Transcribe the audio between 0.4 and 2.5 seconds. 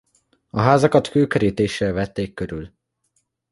A házakat kőkerítéssel vették